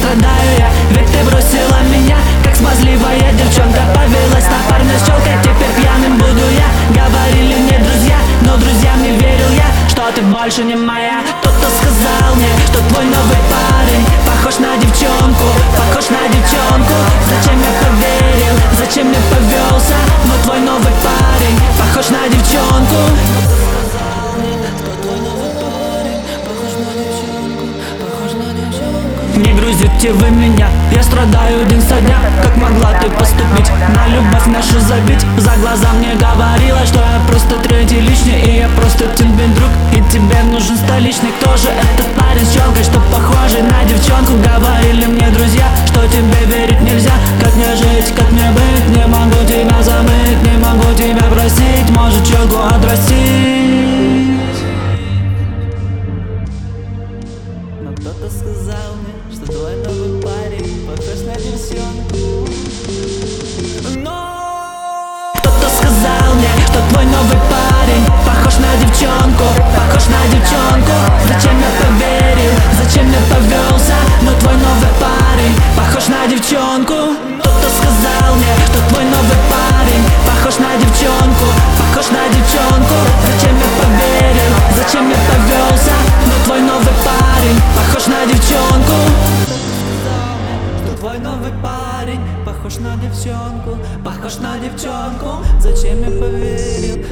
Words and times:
страдаю 0.00 0.50
я 0.58 0.68
Ведь 0.90 1.10
ты 1.12 1.20
бросила 1.24 1.78
меня, 1.92 2.16
как 2.42 2.56
смазливая 2.56 3.32
девчонка 3.36 3.82
Повелась 3.94 4.48
на 4.48 4.60
парня 4.68 4.96
с 4.98 5.06
челкой, 5.06 5.36
теперь 5.44 5.72
пьяным 5.76 6.16
буду 6.18 6.46
я. 6.56 6.68
Говорили 6.96 7.54
мне 7.60 7.78
друзья, 7.78 8.18
но 8.42 8.56
друзьям 8.56 9.02
не 9.02 9.12
верил 9.12 9.50
я 9.52 9.68
Что 9.88 10.10
ты 10.14 10.22
больше 10.22 10.64
не 10.64 10.74
моя. 10.74 11.20
Тот, 11.42 11.52
кто 11.52 11.68
сказал 11.68 12.34
мне, 12.36 12.48
что 12.66 12.78
твой 12.88 13.04
новый 13.04 13.42
парень 13.52 14.04
Похож 14.26 14.58
на 14.58 14.76
девчонку, 14.76 15.48
похож 15.76 16.08
на 16.08 16.22
девчонку. 16.32 16.96
Зачем 17.28 17.58
я 17.60 17.72
поверил, 17.82 18.54
зачем 18.78 19.06
я 19.12 19.20
повелся? 19.30 19.98
Но 20.24 20.34
твой 20.44 20.60
новый 20.60 20.94
парень 21.04 21.58
похож 21.78 22.08
на 22.08 22.26
девчонку. 22.28 23.00
Не 29.36 29.52
грузи 29.52 29.89
грузите 30.00 30.12
вы 30.12 30.30
меня, 30.30 30.68
я 30.92 31.02
страдаю 31.02 31.64
день 31.66 31.80
со 31.80 32.00
дня. 32.00 32.18
Как 32.42 32.56
могла 32.56 32.92
ты 33.00 33.10
поступить, 33.10 33.70
на 33.94 34.08
любовь 34.08 34.46
нашу 34.46 34.80
забить? 34.80 35.24
За 35.36 35.52
глаза 35.60 35.92
мне 35.98 36.14
говорила, 36.14 36.84
что 36.86 37.00
я 37.00 37.20
просто 37.28 37.56
третий 37.68 38.00
лишний 38.00 38.40
И 38.40 38.58
я 38.58 38.68
просто 38.76 39.04
тебе 39.16 39.46
друг, 39.56 39.70
и 39.92 39.96
тебе 40.10 40.42
нужен 40.44 40.76
столичный 40.76 41.30
Кто 41.40 41.56
же 41.56 41.68
этот 41.68 42.06
парень 42.14 42.44
с 42.44 42.52
челкой, 42.54 42.82
что 42.82 43.00
похожий 43.12 43.62
на 43.62 43.84
девчонку? 43.84 44.32
Говорили 44.42 45.06
мне 45.06 45.28
друзья, 45.30 45.66
что 45.86 46.06
тебе 46.08 46.49
сказал 58.90 58.96
мне, 58.96 59.14
что 59.32 59.46
твой 59.52 59.76
новый 59.76 60.22
парень 60.22 60.86
похож 60.86 61.20
на 61.26 61.34
девчонку. 61.34 62.48
Но 63.96 65.32
кто-то 65.38 65.68
сказал 65.68 66.34
мне, 66.34 66.48
что 66.66 66.78
твой 66.90 67.04
новый 67.04 67.38
парень 67.50 68.06
похож 68.26 68.56
на 68.58 68.76
девчонку 68.76 69.44
Похож 69.76 70.06
на 70.08 70.26
девчонку. 70.32 70.92
Зачем 71.28 71.60
я 71.60 71.69
похож 92.70 92.78
на 92.78 92.96
девчонку 92.96 93.78
Похож 94.04 94.38
на 94.38 94.58
девчонку. 94.58 95.44
Зачем 95.60 96.00
я 96.00 96.10
поверил, 96.10 97.04